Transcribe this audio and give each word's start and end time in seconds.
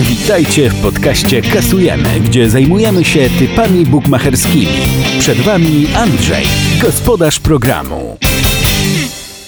Witajcie 0.00 0.70
w 0.70 0.82
podcaście 0.82 1.42
Kasujemy, 1.42 2.20
gdzie 2.20 2.50
zajmujemy 2.50 3.04
się 3.04 3.30
typami 3.38 3.84
bukmacherskimi. 3.84 4.66
Przed 5.18 5.38
Wami 5.38 5.86
Andrzej, 5.96 6.44
gospodarz 6.82 7.40
programu. 7.40 8.16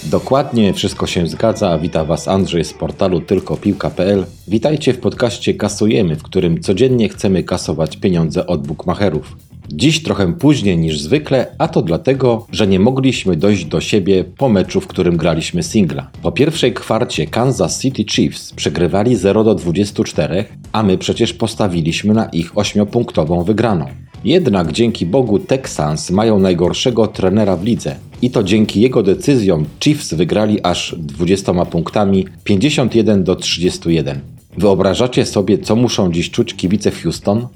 Dokładnie 0.05 0.75
wszystko 0.75 1.07
się 1.07 1.27
zgadza. 1.27 1.79
Wita 1.79 2.05
Was 2.05 2.29
Andrzej 2.29 2.65
z 2.65 2.73
portalu 2.73 3.21
tylkopiłka.pl. 3.21 4.27
Witajcie 4.49 4.93
w 4.93 4.99
podcaście 4.99 5.55
Kasujemy, 5.55 6.17
w 6.17 6.23
którym 6.23 6.61
codziennie 6.61 7.09
chcemy 7.09 7.43
kasować 7.43 7.97
pieniądze 7.97 8.47
od 8.47 8.67
bukmacherów. 8.67 9.37
Dziś 9.73 10.03
trochę 10.03 10.33
później 10.33 10.79
niż 10.79 11.01
zwykle, 11.01 11.47
a 11.59 11.69
to 11.69 11.83
dlatego, 11.83 12.47
że 12.53 12.67
nie 12.67 12.81
mogliśmy 12.81 13.37
dojść 13.37 13.65
do 13.65 13.81
siebie 13.81 14.25
po 14.25 14.49
meczu, 14.49 14.81
w 14.81 14.87
którym 14.87 15.17
graliśmy 15.17 15.63
singla. 15.63 16.11
Po 16.23 16.33
pierwszej 16.33 16.73
kwarcie 16.73 17.27
Kansas 17.27 17.81
City 17.81 18.05
Chiefs 18.05 18.53
przegrywali 18.53 19.17
0 19.17 19.45
do 19.45 19.55
24, 19.55 20.45
a 20.73 20.83
my 20.83 20.99
przecież 20.99 21.33
postawiliśmy 21.33 22.15
na 22.15 22.25
ich 22.25 22.55
8-punktową 22.55 23.45
wygraną. 23.45 23.87
Jednak 24.25 24.73
dzięki 24.73 25.07
Bogu 25.07 25.39
Texans 25.39 26.11
mają 26.11 26.39
najgorszego 26.39 27.07
trenera 27.07 27.57
w 27.57 27.65
lidze. 27.65 27.97
I 28.23 28.31
to 28.31 28.43
dzięki 28.43 28.81
jego 28.81 29.03
decyzjom 29.03 29.65
Chiefs 29.81 30.15
wygrali 30.15 30.63
aż 30.63 30.95
20 30.99 31.65
punktami 31.65 32.27
51 32.45 33.25
do 33.25 33.37
31. 33.37 34.21
Wyobrażacie 34.59 35.27
sobie, 35.27 35.59
co 35.59 35.77
muszą 35.77 36.13
dziś 36.13 36.31
czuć 36.31 36.55
kibice 36.55 36.91
Houston? 36.91 37.47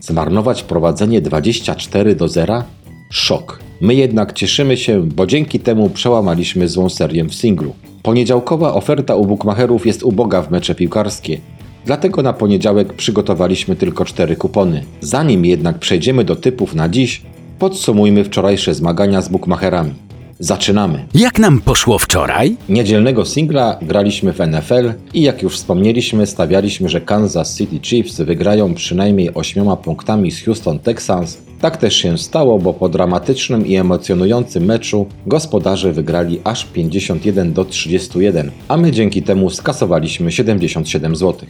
Zmarnować 0.00 0.62
prowadzenie 0.62 1.20
24 1.20 2.14
do 2.14 2.28
0? 2.28 2.62
Szok. 3.10 3.58
My 3.80 3.94
jednak 3.94 4.32
cieszymy 4.32 4.76
się, 4.76 5.02
bo 5.02 5.26
dzięki 5.26 5.60
temu 5.60 5.90
przełamaliśmy 5.90 6.68
złą 6.68 6.88
serię 6.88 7.24
w 7.24 7.34
singlu. 7.34 7.74
Poniedziałkowa 8.02 8.74
oferta 8.74 9.16
u 9.16 9.26
bukmacherów 9.26 9.86
jest 9.86 10.02
uboga 10.02 10.42
w 10.42 10.50
mecze 10.50 10.74
piłkarskie. 10.74 11.40
Dlatego 11.84 12.22
na 12.22 12.32
poniedziałek 12.32 12.92
przygotowaliśmy 12.92 13.76
tylko 13.76 14.04
cztery 14.04 14.36
kupony. 14.36 14.82
Zanim 15.00 15.44
jednak 15.44 15.78
przejdziemy 15.78 16.24
do 16.24 16.36
typów 16.36 16.74
na 16.74 16.88
dziś, 16.88 17.22
podsumujmy 17.58 18.24
wczorajsze 18.24 18.74
zmagania 18.74 19.22
z 19.22 19.28
bukmacherami. 19.28 20.05
Zaczynamy. 20.38 21.06
Jak 21.14 21.38
nam 21.38 21.60
poszło 21.60 21.98
wczoraj? 21.98 22.56
Niedzielnego 22.68 23.24
singla 23.24 23.78
graliśmy 23.82 24.32
w 24.32 24.38
NFL 24.38 24.92
i 25.14 25.22
jak 25.22 25.42
już 25.42 25.56
wspomnieliśmy, 25.56 26.26
stawialiśmy, 26.26 26.88
że 26.88 27.00
Kansas 27.00 27.56
City 27.56 27.78
Chiefs 27.82 28.20
wygrają 28.20 28.74
przynajmniej 28.74 29.34
8 29.34 29.76
punktami 29.76 30.30
z 30.30 30.44
Houston 30.44 30.78
Texans. 30.78 31.38
Tak 31.60 31.76
też 31.76 31.96
się 31.96 32.18
stało, 32.18 32.58
bo 32.58 32.74
po 32.74 32.88
dramatycznym 32.88 33.66
i 33.66 33.76
emocjonującym 33.76 34.64
meczu 34.64 35.06
gospodarze 35.26 35.92
wygrali 35.92 36.40
aż 36.44 36.64
51 36.64 37.52
do 37.52 37.64
31, 37.64 38.50
a 38.68 38.76
my 38.76 38.92
dzięki 38.92 39.22
temu 39.22 39.50
skasowaliśmy 39.50 40.32
77 40.32 41.16
zł. 41.16 41.48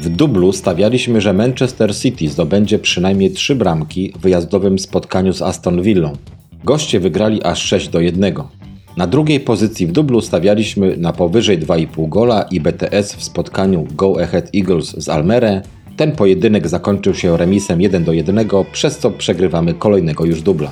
W 0.00 0.08
dublu 0.08 0.52
stawialiśmy, 0.52 1.20
że 1.20 1.32
Manchester 1.32 1.96
City 1.96 2.28
zdobędzie 2.28 2.78
przynajmniej 2.78 3.30
3 3.30 3.54
bramki 3.54 4.12
w 4.16 4.20
wyjazdowym 4.20 4.78
spotkaniu 4.78 5.32
z 5.32 5.42
Aston 5.42 5.82
Villą. 5.82 6.16
Goście 6.64 7.00
wygrali 7.00 7.42
aż 7.42 7.62
6 7.62 7.88
do 7.88 8.00
1. 8.00 8.34
Na 8.96 9.06
drugiej 9.06 9.40
pozycji 9.40 9.86
w 9.86 9.92
dublu 9.92 10.20
stawialiśmy 10.20 10.96
na 10.96 11.12
powyżej 11.12 11.58
2,5 11.58 12.08
gola 12.08 12.42
i 12.42 12.60
BTS 12.60 13.14
w 13.14 13.22
spotkaniu 13.22 13.86
Go 13.94 14.22
Ahead 14.22 14.50
Eagles 14.54 14.90
z 14.98 15.08
Almere. 15.08 15.62
Ten 15.96 16.12
pojedynek 16.12 16.68
zakończył 16.68 17.14
się 17.14 17.36
remisem 17.36 17.80
1 17.80 18.04
do 18.04 18.12
1, 18.12 18.48
przez 18.72 18.98
co 18.98 19.10
przegrywamy 19.10 19.74
kolejnego 19.74 20.24
już 20.24 20.42
dubla. 20.42 20.70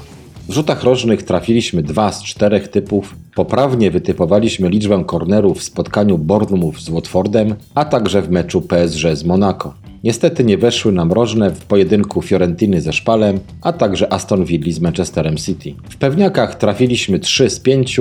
W 0.48 0.52
rzutach 0.52 0.84
rożnych 0.84 1.22
trafiliśmy 1.22 1.82
dwa 1.82 2.12
z 2.12 2.22
czterech 2.22 2.68
typów, 2.68 3.16
poprawnie 3.34 3.90
wytypowaliśmy 3.90 4.68
liczbę 4.68 5.04
kornerów 5.06 5.58
w 5.58 5.62
spotkaniu 5.62 6.18
Bournemouth 6.18 6.80
z 6.80 6.90
Watfordem, 6.90 7.54
a 7.74 7.84
także 7.84 8.22
w 8.22 8.30
meczu 8.30 8.60
PSG 8.60 9.16
z 9.16 9.24
Monaco. 9.24 9.87
Niestety 10.04 10.44
nie 10.44 10.58
weszły 10.58 10.92
nam 10.92 11.12
rożne 11.12 11.50
w 11.50 11.64
pojedynku 11.64 12.22
Fiorentiny 12.22 12.80
ze 12.80 12.92
Szpalem, 12.92 13.40
a 13.62 13.72
także 13.72 14.12
Aston 14.12 14.44
Villa 14.44 14.72
z 14.72 14.80
Manchesterem 14.80 15.36
City. 15.36 15.74
W 15.90 15.96
pewniakach 15.96 16.54
trafiliśmy 16.54 17.18
3 17.18 17.50
z 17.50 17.60
5, 17.60 18.00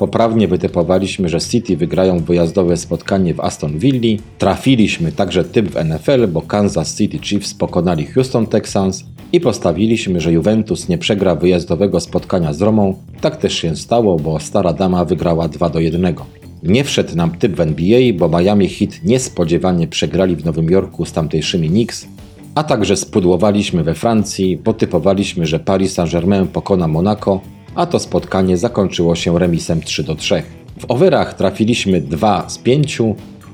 Poprawnie 0.00 0.48
wytypowaliśmy, 0.48 1.28
że 1.28 1.40
City 1.40 1.76
wygrają 1.76 2.18
wyjazdowe 2.18 2.76
spotkanie 2.76 3.34
w 3.34 3.40
Aston 3.40 3.78
Villa. 3.78 4.22
Trafiliśmy 4.38 5.12
także 5.12 5.44
typ 5.44 5.68
w 5.68 5.84
NFL, 5.84 6.28
bo 6.28 6.42
Kansas 6.42 6.96
City 6.96 7.18
Chiefs 7.18 7.54
pokonali 7.54 8.06
Houston 8.06 8.46
Texans 8.46 9.04
i 9.32 9.40
postawiliśmy, 9.40 10.20
że 10.20 10.32
Juventus 10.32 10.88
nie 10.88 10.98
przegra 10.98 11.34
wyjazdowego 11.34 12.00
spotkania 12.00 12.52
z 12.52 12.62
Romą. 12.62 12.94
Tak 13.20 13.36
też 13.36 13.54
się 13.54 13.76
stało, 13.76 14.16
bo 14.16 14.40
stara 14.40 14.72
dama 14.72 15.04
wygrała 15.04 15.48
2 15.48 15.70
do 15.70 15.80
1. 15.80 16.14
Nie 16.62 16.84
wszedł 16.84 17.16
nam 17.16 17.30
typ 17.30 17.56
w 17.56 17.60
NBA, 17.60 18.00
bo 18.14 18.38
Miami 18.38 18.68
Heat 18.68 18.90
niespodziewanie 19.04 19.88
przegrali 19.88 20.36
w 20.36 20.44
Nowym 20.44 20.70
Jorku 20.70 21.04
z 21.04 21.12
tamtejszymi 21.12 21.68
Knicks, 21.68 22.06
a 22.54 22.64
także 22.64 22.96
spudłowaliśmy 22.96 23.82
we 23.82 23.94
Francji, 23.94 24.58
potypowaliśmy, 24.58 25.46
że 25.46 25.58
Paris 25.60 25.94
Saint-Germain 25.94 26.46
pokona 26.46 26.88
Monaco, 26.88 27.40
a 27.74 27.86
to 27.86 27.98
spotkanie 27.98 28.56
zakończyło 28.56 29.16
się 29.16 29.38
remisem 29.38 29.80
3 29.80 30.04
do 30.04 30.14
3. 30.14 30.42
W 30.78 30.84
overach 30.88 31.34
trafiliśmy 31.34 32.00
2 32.00 32.48
z 32.48 32.58
5, 32.58 32.98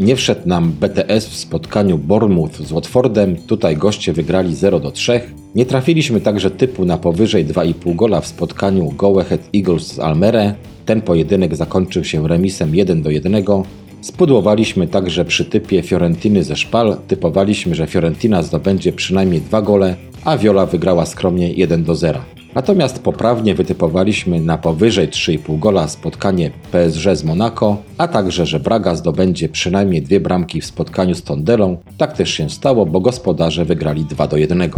nie 0.00 0.16
wszedł 0.16 0.48
nam 0.48 0.72
BTS 0.72 1.26
w 1.26 1.36
spotkaniu 1.36 1.98
Bournemouth 1.98 2.56
z 2.60 2.72
Watfordem, 2.72 3.36
tutaj 3.36 3.76
goście 3.76 4.12
wygrali 4.12 4.54
0 4.54 4.80
do 4.80 4.90
3. 4.90 5.20
Nie 5.54 5.66
trafiliśmy 5.66 6.20
także 6.20 6.50
typu 6.50 6.84
na 6.84 6.98
powyżej 6.98 7.46
2,5 7.46 7.96
gola 7.96 8.20
w 8.20 8.26
spotkaniu 8.26 8.90
Go 8.90 9.20
Ahead 9.20 9.40
Eagles 9.54 9.92
z 9.92 9.98
Almere. 9.98 10.54
Ten 10.86 11.02
pojedynek 11.02 11.56
zakończył 11.56 12.04
się 12.04 12.28
remisem 12.28 12.74
1 12.74 13.02
do 13.02 13.10
1. 13.10 13.44
Spudłowaliśmy 14.00 14.88
także 14.88 15.24
przy 15.24 15.44
typie 15.44 15.82
Fiorentiny 15.82 16.44
ze 16.44 16.56
Szpal. 16.56 16.96
Typowaliśmy, 17.08 17.74
że 17.74 17.86
Fiorentina 17.86 18.42
zdobędzie 18.42 18.92
przynajmniej 18.92 19.40
dwa 19.40 19.62
gole, 19.62 19.96
a 20.24 20.38
Viola 20.38 20.66
wygrała 20.66 21.06
skromnie 21.06 21.52
1 21.52 21.84
do 21.84 21.94
0. 21.94 22.20
Natomiast 22.56 22.98
poprawnie 22.98 23.54
wytypowaliśmy 23.54 24.40
na 24.40 24.58
powyżej 24.58 25.08
3,5 25.08 25.58
gola 25.58 25.88
spotkanie 25.88 26.50
PSG 26.72 27.16
z 27.16 27.24
Monaco, 27.24 27.76
a 27.98 28.08
także, 28.08 28.46
że 28.46 28.60
Braga 28.60 28.94
zdobędzie 28.94 29.48
przynajmniej 29.48 30.02
dwie 30.02 30.20
bramki 30.20 30.60
w 30.60 30.66
spotkaniu 30.66 31.14
z 31.14 31.22
Tondelą. 31.22 31.76
Tak 31.98 32.12
też 32.12 32.30
się 32.30 32.50
stało, 32.50 32.86
bo 32.86 33.00
gospodarze 33.00 33.64
wygrali 33.64 34.04
2 34.04 34.26
do 34.26 34.36
1. 34.36 34.70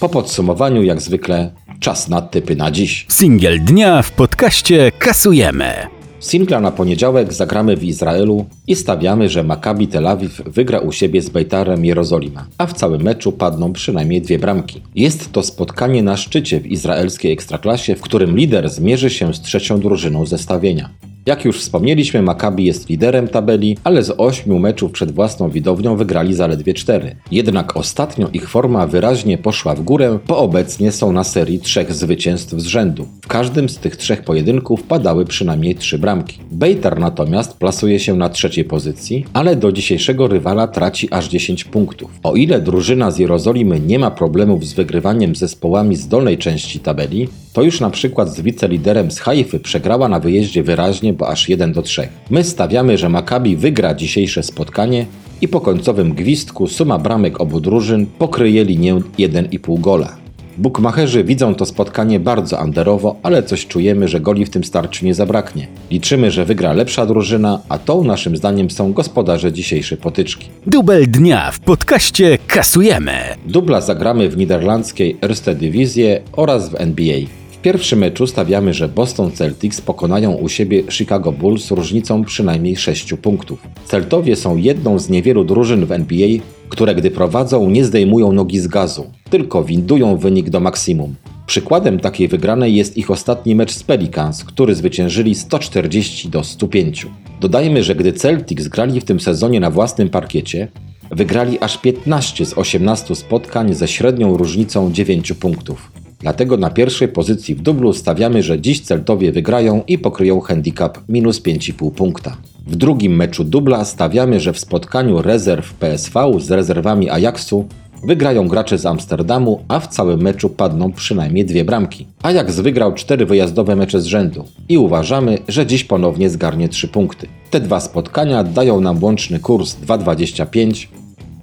Po 0.00 0.08
podsumowaniu, 0.08 0.82
jak 0.82 1.02
zwykle, 1.02 1.50
czas 1.80 2.08
na 2.08 2.22
typy 2.22 2.56
na 2.56 2.70
dziś. 2.70 3.06
Singiel 3.08 3.64
dnia 3.64 4.02
w 4.02 4.10
podcaście 4.10 4.92
Kasujemy. 4.98 6.03
Singla 6.24 6.60
na 6.60 6.70
poniedziałek 6.70 7.32
zagramy 7.32 7.76
w 7.76 7.84
Izraelu 7.84 8.46
i 8.66 8.76
stawiamy, 8.76 9.28
że 9.28 9.42
Maccabi 9.42 9.88
Tel 9.88 10.06
Awiw 10.06 10.42
wygra 10.46 10.78
u 10.78 10.92
siebie 10.92 11.22
z 11.22 11.28
Bejtarem 11.28 11.84
Jerozolima, 11.84 12.46
a 12.58 12.66
w 12.66 12.72
całym 12.72 13.02
meczu 13.02 13.32
padną 13.32 13.72
przynajmniej 13.72 14.22
dwie 14.22 14.38
bramki. 14.38 14.82
Jest 14.94 15.32
to 15.32 15.42
spotkanie 15.42 16.02
na 16.02 16.16
szczycie 16.16 16.60
w 16.60 16.66
izraelskiej 16.66 17.32
ekstraklasie, 17.32 17.96
w 17.96 18.00
którym 18.00 18.36
lider 18.36 18.70
zmierzy 18.70 19.10
się 19.10 19.34
z 19.34 19.40
trzecią 19.40 19.80
drużyną 19.80 20.26
zestawienia. 20.26 20.90
Jak 21.26 21.44
już 21.44 21.60
wspomnieliśmy, 21.60 22.22
Maccabi 22.22 22.64
jest 22.64 22.88
liderem 22.88 23.28
tabeli, 23.28 23.76
ale 23.84 24.02
z 24.02 24.14
ośmiu 24.18 24.58
meczów 24.58 24.92
przed 24.92 25.12
własną 25.12 25.50
widownią 25.50 25.96
wygrali 25.96 26.34
zaledwie 26.34 26.74
cztery. 26.74 27.16
Jednak 27.30 27.76
ostatnio 27.76 28.28
ich 28.32 28.48
forma 28.48 28.86
wyraźnie 28.86 29.38
poszła 29.38 29.74
w 29.74 29.82
górę, 29.82 30.18
bo 30.28 30.38
obecnie 30.38 30.92
są 30.92 31.12
na 31.12 31.24
serii 31.24 31.58
trzech 31.58 31.92
zwycięstw 31.92 32.54
z 32.54 32.64
rzędu. 32.64 33.06
W 33.22 33.28
każdym 33.28 33.68
z 33.68 33.78
tych 33.78 33.96
trzech 33.96 34.22
pojedynków 34.22 34.82
padały 34.82 35.24
przynajmniej 35.24 35.74
trzy 35.74 35.98
bramki. 35.98 36.38
Bejtar 36.52 36.98
natomiast 36.98 37.56
plasuje 37.56 38.00
się 38.00 38.16
na 38.16 38.28
trzeciej 38.28 38.64
pozycji, 38.64 39.24
ale 39.32 39.56
do 39.56 39.72
dzisiejszego 39.72 40.28
rywala 40.28 40.68
traci 40.68 41.08
aż 41.10 41.28
10 41.28 41.64
punktów. 41.64 42.10
O 42.22 42.34
ile 42.34 42.60
drużyna 42.60 43.10
z 43.10 43.18
Jerozolimy 43.18 43.80
nie 43.80 43.98
ma 43.98 44.10
problemów 44.10 44.66
z 44.66 44.72
wygrywaniem 44.72 45.36
zespołami 45.36 45.96
z 45.96 46.08
dolnej 46.08 46.38
części 46.38 46.80
tabeli, 46.80 47.28
to 47.54 47.62
już 47.62 47.80
na 47.80 47.90
przykład 47.90 48.34
z 48.34 48.40
wiceliderem 48.40 49.10
z 49.10 49.18
Haify 49.18 49.60
przegrała 49.60 50.08
na 50.08 50.20
wyjeździe 50.20 50.62
wyraźnie, 50.62 51.13
bo 51.14 51.28
aż 51.28 51.48
1 51.48 51.72
do 51.72 51.82
3. 51.82 52.08
My 52.30 52.44
stawiamy, 52.44 52.98
że 52.98 53.08
Maccabi 53.08 53.56
wygra 53.56 53.94
dzisiejsze 53.94 54.42
spotkanie 54.42 55.06
i 55.40 55.48
po 55.48 55.60
końcowym 55.60 56.14
gwizdku 56.14 56.68
suma 56.68 56.98
bramek 56.98 57.40
obu 57.40 57.60
drużyn 57.60 58.06
pokryje 58.06 58.64
linię 58.64 58.94
1,5 58.94 59.80
gola. 59.80 60.24
Bukmacherzy 60.58 61.24
widzą 61.24 61.54
to 61.54 61.66
spotkanie 61.66 62.20
bardzo 62.20 62.58
anderowo, 62.58 63.16
ale 63.22 63.42
coś 63.42 63.66
czujemy, 63.66 64.08
że 64.08 64.20
goli 64.20 64.44
w 64.44 64.50
tym 64.50 64.64
starciu 64.64 65.06
nie 65.06 65.14
zabraknie. 65.14 65.66
Liczymy, 65.90 66.30
że 66.30 66.44
wygra 66.44 66.72
lepsza 66.72 67.06
drużyna, 67.06 67.60
a 67.68 67.78
tą 67.78 68.04
naszym 68.04 68.36
zdaniem 68.36 68.70
są 68.70 68.92
gospodarze 68.92 69.52
dzisiejszej 69.52 69.98
potyczki. 69.98 70.48
Dubel 70.66 71.06
dnia 71.10 71.50
w 71.50 71.60
podcaście 71.60 72.38
Kasujemy. 72.46 73.12
Dubla 73.46 73.80
zagramy 73.80 74.28
w 74.28 74.36
niderlandzkiej 74.36 75.16
Erste 75.22 75.54
Divisie 75.54 76.20
oraz 76.32 76.68
w 76.68 76.74
NBA. 76.74 77.43
Pierwszym 77.64 77.98
meczu 77.98 78.26
stawiamy, 78.26 78.74
że 78.74 78.88
Boston 78.88 79.32
Celtics 79.32 79.80
pokonają 79.80 80.32
u 80.32 80.48
siebie 80.48 80.82
Chicago 80.90 81.32
Bulls 81.32 81.70
różnicą 81.70 82.24
przynajmniej 82.24 82.76
6 82.76 83.14
punktów. 83.22 83.62
Celtowie 83.86 84.36
są 84.36 84.56
jedną 84.56 84.98
z 84.98 85.08
niewielu 85.08 85.44
drużyn 85.44 85.86
w 85.86 85.92
NBA, 85.92 86.28
które 86.68 86.94
gdy 86.94 87.10
prowadzą 87.10 87.70
nie 87.70 87.84
zdejmują 87.84 88.32
nogi 88.32 88.58
z 88.58 88.66
gazu, 88.66 89.10
tylko 89.30 89.64
windują 89.64 90.16
wynik 90.16 90.50
do 90.50 90.60
maksimum. 90.60 91.14
Przykładem 91.46 92.00
takiej 92.00 92.28
wygranej 92.28 92.74
jest 92.74 92.96
ich 92.96 93.10
ostatni 93.10 93.54
mecz 93.54 93.72
z 93.72 93.82
Pelicans, 93.82 94.44
który 94.44 94.74
zwyciężyli 94.74 95.34
140 95.34 96.28
do 96.28 96.44
105. 96.44 97.06
Dodajmy, 97.40 97.82
że 97.82 97.94
gdy 97.94 98.12
Celtics 98.12 98.68
grali 98.68 99.00
w 99.00 99.04
tym 99.04 99.20
sezonie 99.20 99.60
na 99.60 99.70
własnym 99.70 100.08
parkiecie, 100.08 100.68
wygrali 101.10 101.58
aż 101.60 101.78
15 101.78 102.46
z 102.46 102.58
18 102.58 103.14
spotkań 103.14 103.74
ze 103.74 103.88
średnią 103.88 104.36
różnicą 104.36 104.92
9 104.92 105.32
punktów. 105.32 106.03
Dlatego 106.24 106.56
na 106.56 106.70
pierwszej 106.70 107.08
pozycji 107.08 107.54
w 107.54 107.62
dublu 107.62 107.92
stawiamy, 107.92 108.42
że 108.42 108.60
dziś 108.60 108.80
Celtowie 108.80 109.32
wygrają 109.32 109.82
i 109.88 109.98
pokryją 109.98 110.40
handicap 110.40 110.98
minus 111.08 111.42
5,5 111.42 111.90
punkta. 111.90 112.36
W 112.66 112.76
drugim 112.76 113.16
meczu 113.16 113.44
dubla 113.44 113.84
stawiamy, 113.84 114.40
że 114.40 114.52
w 114.52 114.58
spotkaniu 114.58 115.22
rezerw 115.22 115.74
PSV 115.74 116.32
z 116.40 116.50
rezerwami 116.50 117.10
Ajaxu 117.10 117.64
wygrają 118.06 118.48
gracze 118.48 118.78
z 118.78 118.86
Amsterdamu, 118.86 119.64
a 119.68 119.80
w 119.80 119.88
całym 119.88 120.22
meczu 120.22 120.50
padną 120.50 120.92
przynajmniej 120.92 121.44
dwie 121.44 121.64
bramki. 121.64 122.06
Ajax 122.22 122.60
wygrał 122.60 122.94
cztery 122.94 123.26
wyjazdowe 123.26 123.76
mecze 123.76 124.00
z 124.00 124.06
rzędu 124.06 124.44
i 124.68 124.78
uważamy, 124.78 125.38
że 125.48 125.66
dziś 125.66 125.84
ponownie 125.84 126.30
zgarnie 126.30 126.68
trzy 126.68 126.88
punkty. 126.88 127.26
Te 127.50 127.60
dwa 127.60 127.80
spotkania 127.80 128.44
dają 128.44 128.80
nam 128.80 129.04
łączny 129.04 129.38
kurs 129.38 129.76
2,25 129.86 130.86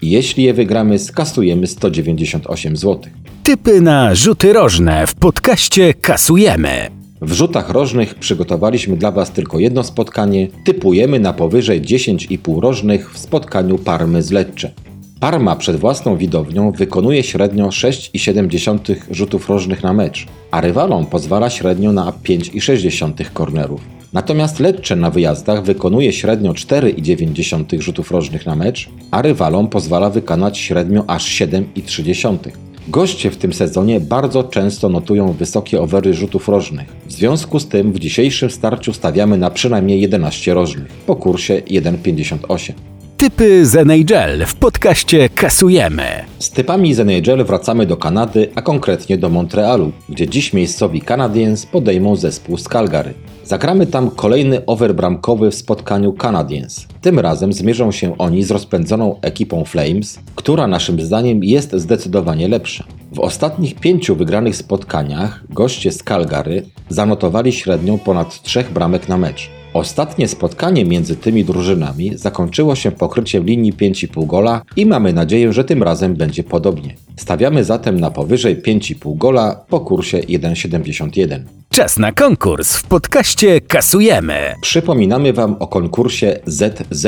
i 0.01 0.09
jeśli 0.09 0.43
je 0.43 0.53
wygramy, 0.53 0.99
skasujemy 0.99 1.67
198 1.67 2.77
zł. 2.77 2.99
Typy 3.43 3.81
na 3.81 4.15
rzuty 4.15 4.53
rożne 4.53 5.07
w 5.07 5.15
podcaście 5.15 5.93
kasujemy. 5.93 6.89
W 7.21 7.33
rzutach 7.33 7.69
rożnych 7.69 8.15
przygotowaliśmy 8.15 8.97
dla 8.97 9.11
Was 9.11 9.31
tylko 9.31 9.59
jedno 9.59 9.83
spotkanie. 9.83 10.47
Typujemy 10.65 11.19
na 11.19 11.33
powyżej 11.33 11.81
10,5 11.81 12.59
rożnych 12.59 13.13
w 13.13 13.17
spotkaniu 13.17 13.77
Parmy 13.77 14.23
z 14.23 14.31
Lecce. 14.31 14.71
Parma 15.19 15.55
przed 15.55 15.75
własną 15.75 16.17
widownią 16.17 16.71
wykonuje 16.71 17.23
średnio 17.23 17.67
6,7 17.67 18.95
rzutów 19.11 19.49
rożnych 19.49 19.83
na 19.83 19.93
mecz, 19.93 20.27
a 20.51 20.61
rywalom 20.61 21.05
pozwala 21.05 21.49
średnio 21.49 21.91
na 21.91 22.11
5,6 22.11 23.25
kornerów. 23.33 23.81
Natomiast 24.13 24.59
Lecce 24.59 24.95
na 24.95 25.09
wyjazdach 25.11 25.63
wykonuje 25.63 26.13
średnio 26.13 26.51
4,9 26.51 27.81
rzutów 27.81 28.11
rożnych 28.11 28.45
na 28.45 28.55
mecz, 28.55 28.89
a 29.11 29.21
rywalom 29.21 29.67
pozwala 29.67 30.09
wykonać 30.09 30.57
średnio 30.57 31.03
aż 31.07 31.25
7,3. 31.25 32.70
Goście 32.91 33.31
w 33.31 33.37
tym 33.37 33.53
sezonie 33.53 33.99
bardzo 33.99 34.43
często 34.43 34.89
notują 34.89 35.33
wysokie 35.33 35.81
overy 35.81 36.13
rzutów 36.13 36.47
rożnych. 36.47 36.87
W 37.05 37.11
związku 37.11 37.59
z 37.59 37.67
tym 37.67 37.93
w 37.93 37.99
dzisiejszym 37.99 38.49
starciu 38.49 38.93
stawiamy 38.93 39.37
na 39.37 39.51
przynajmniej 39.51 40.01
11 40.01 40.53
rożnych 40.53 40.87
po 40.87 41.15
kursie 41.15 41.53
1,58. 41.53 42.73
Typy 43.21 43.65
z 43.65 43.75
NHL 43.75 44.45
w 44.45 44.55
podcaście 44.55 45.29
kasujemy. 45.29 46.03
Z 46.39 46.49
typami 46.49 46.93
z 46.93 46.99
NHL 46.99 47.45
wracamy 47.45 47.85
do 47.85 47.97
Kanady, 47.97 48.49
a 48.55 48.61
konkretnie 48.61 49.17
do 49.17 49.29
Montrealu, 49.29 49.91
gdzie 50.09 50.27
dziś 50.27 50.53
miejscowi 50.53 51.01
Canadiens 51.01 51.65
podejmą 51.65 52.15
zespół 52.15 52.57
z 52.57 52.63
Calgary. 52.63 53.13
Zagramy 53.43 53.87
tam 53.87 54.11
kolejny 54.11 54.65
over 54.65 54.95
bramkowy 54.95 55.51
w 55.51 55.55
spotkaniu 55.55 56.13
Canadiens. 56.13 56.87
Tym 57.01 57.19
razem 57.19 57.53
zmierzą 57.53 57.91
się 57.91 58.17
oni 58.17 58.43
z 58.43 58.51
rozpędzoną 58.51 59.19
ekipą 59.21 59.65
Flames, 59.65 60.19
która 60.35 60.67
naszym 60.67 61.01
zdaniem 61.01 61.43
jest 61.43 61.75
zdecydowanie 61.75 62.47
lepsza. 62.47 62.83
W 63.11 63.19
ostatnich 63.19 63.75
pięciu 63.75 64.15
wygranych 64.15 64.55
spotkaniach 64.55 65.43
goście 65.49 65.91
z 65.91 66.03
Calgary 66.03 66.65
zanotowali 66.89 67.53
średnią 67.53 67.97
ponad 67.97 68.41
trzech 68.41 68.71
bramek 68.71 69.09
na 69.09 69.17
mecz. 69.17 69.60
Ostatnie 69.73 70.27
spotkanie 70.27 70.85
między 70.85 71.15
tymi 71.15 71.45
drużynami 71.45 72.17
zakończyło 72.17 72.75
się 72.75 72.91
pokryciem 72.91 73.45
linii 73.45 73.73
5,5 73.73 74.27
gola 74.27 74.61
i 74.75 74.85
mamy 74.85 75.13
nadzieję, 75.13 75.53
że 75.53 75.63
tym 75.63 75.83
razem 75.83 76.15
będzie 76.15 76.43
podobnie. 76.43 76.95
Stawiamy 77.17 77.63
zatem 77.63 77.99
na 77.99 78.11
powyżej 78.11 78.61
5,5 78.61 79.17
gola 79.17 79.65
po 79.69 79.79
kursie 79.79 80.17
1,71. 80.17 81.39
Czas 81.69 81.97
na 81.97 82.11
konkurs 82.11 82.77
w 82.77 82.83
podcaście 82.83 83.61
kasujemy. 83.61 84.53
Przypominamy 84.61 85.33
Wam 85.33 85.55
o 85.59 85.67
konkursie 85.67 86.39
ZZ, 86.45 87.07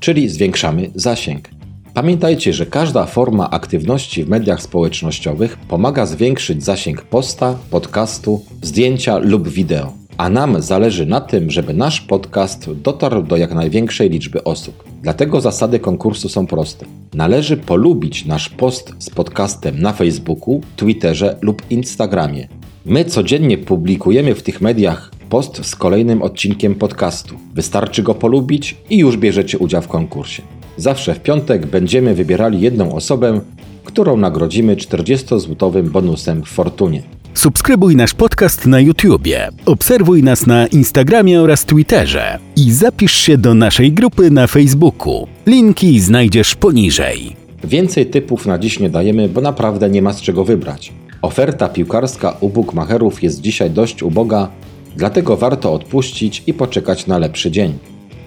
czyli 0.00 0.28
zwiększamy 0.28 0.90
zasięg. 0.94 1.48
Pamiętajcie, 1.94 2.52
że 2.52 2.66
każda 2.66 3.06
forma 3.06 3.50
aktywności 3.50 4.24
w 4.24 4.28
mediach 4.28 4.62
społecznościowych 4.62 5.56
pomaga 5.56 6.06
zwiększyć 6.06 6.64
zasięg 6.64 7.02
posta, 7.02 7.56
podcastu, 7.70 8.44
zdjęcia 8.62 9.18
lub 9.18 9.48
wideo. 9.48 10.01
A 10.22 10.28
nam 10.28 10.62
zależy 10.62 11.06
na 11.06 11.20
tym, 11.20 11.50
żeby 11.50 11.74
nasz 11.74 12.00
podcast 12.00 12.72
dotarł 12.72 13.22
do 13.22 13.36
jak 13.36 13.54
największej 13.54 14.10
liczby 14.10 14.44
osób. 14.44 14.84
Dlatego 15.02 15.40
zasady 15.40 15.78
konkursu 15.78 16.28
są 16.28 16.46
proste. 16.46 16.86
Należy 17.14 17.56
polubić 17.56 18.24
nasz 18.26 18.48
post 18.48 18.92
z 18.98 19.10
podcastem 19.10 19.80
na 19.80 19.92
Facebooku, 19.92 20.60
Twitterze 20.76 21.38
lub 21.40 21.62
Instagramie. 21.70 22.48
My 22.86 23.04
codziennie 23.04 23.58
publikujemy 23.58 24.34
w 24.34 24.42
tych 24.42 24.60
mediach 24.60 25.10
post 25.28 25.64
z 25.66 25.76
kolejnym 25.76 26.22
odcinkiem 26.22 26.74
podcastu. 26.74 27.34
Wystarczy 27.54 28.02
go 28.02 28.14
polubić 28.14 28.76
i 28.90 28.98
już 28.98 29.16
bierzecie 29.16 29.58
udział 29.58 29.82
w 29.82 29.88
konkursie. 29.88 30.42
Zawsze 30.76 31.14
w 31.14 31.20
piątek 31.20 31.66
będziemy 31.66 32.14
wybierali 32.14 32.60
jedną 32.60 32.94
osobę, 32.94 33.40
którą 33.84 34.16
nagrodzimy 34.16 34.76
40-złotowym 34.76 35.90
bonusem 35.90 36.42
w 36.42 36.48
Fortunie. 36.48 37.02
Subskrybuj 37.34 37.96
nasz 37.96 38.14
podcast 38.14 38.66
na 38.66 38.80
YouTubie, 38.80 39.48
obserwuj 39.66 40.22
nas 40.22 40.46
na 40.46 40.66
Instagramie 40.66 41.40
oraz 41.40 41.64
Twitterze 41.64 42.38
i 42.56 42.72
zapisz 42.72 43.12
się 43.12 43.38
do 43.38 43.54
naszej 43.54 43.92
grupy 43.92 44.30
na 44.30 44.46
Facebooku. 44.46 45.26
Linki 45.46 46.00
znajdziesz 46.00 46.54
poniżej. 46.54 47.36
Więcej 47.64 48.06
typów 48.06 48.46
na 48.46 48.58
dziś 48.58 48.80
nie 48.80 48.90
dajemy, 48.90 49.28
bo 49.28 49.40
naprawdę 49.40 49.90
nie 49.90 50.02
ma 50.02 50.12
z 50.12 50.22
czego 50.22 50.44
wybrać. 50.44 50.92
Oferta 51.22 51.68
piłkarska 51.68 52.36
u 52.40 52.48
bookmacherów 52.48 53.22
jest 53.22 53.40
dzisiaj 53.40 53.70
dość 53.70 54.02
uboga, 54.02 54.48
dlatego 54.96 55.36
warto 55.36 55.72
odpuścić 55.72 56.42
i 56.46 56.54
poczekać 56.54 57.06
na 57.06 57.18
lepszy 57.18 57.50
dzień. 57.50 57.78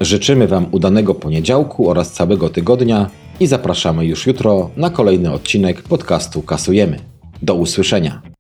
Życzymy 0.02 0.48
Wam 0.48 0.66
udanego 0.72 1.16
poniedziałku 1.16 1.90
oraz 1.90 2.12
całego 2.12 2.50
tygodnia 2.50 3.10
i 3.40 3.48
zapraszamy 3.48 4.06
już 4.06 4.28
jutro 4.28 4.70
na 4.78 4.90
kolejny 4.90 5.32
odcinek 5.34 5.82
podcastu 5.82 6.42
Kasujemy. 6.42 7.00
Do 7.42 7.56
usłyszenia. 7.56 8.35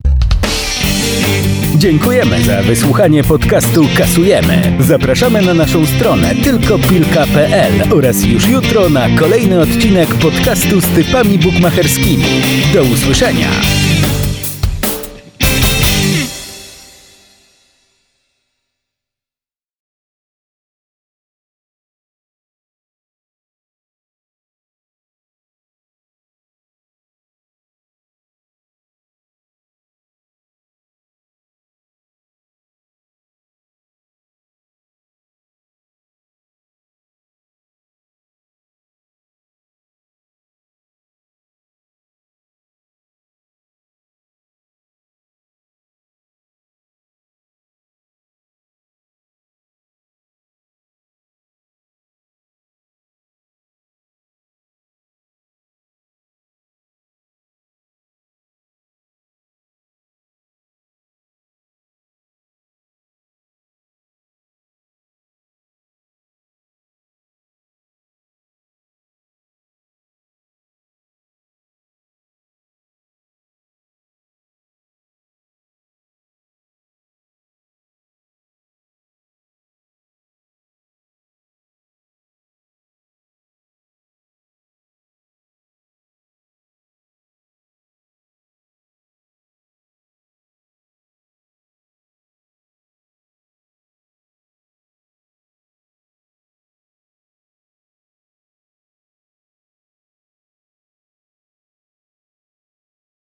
Dziękujemy 1.77 2.43
za 2.43 2.61
wysłuchanie 2.61 3.23
podcastu 3.23 3.85
Kasujemy. 3.97 4.75
Zapraszamy 4.79 5.41
na 5.41 5.53
naszą 5.53 5.85
stronę 5.85 6.35
tylkopilka.pl 6.35 7.93
oraz 7.93 8.23
już 8.25 8.47
jutro 8.47 8.89
na 8.89 9.09
kolejny 9.09 9.59
odcinek 9.59 10.15
podcastu 10.15 10.81
z 10.81 10.87
typami 10.87 11.39
bukmacherskimi. 11.39 12.41
Do 12.73 12.83
usłyszenia! 12.83 13.47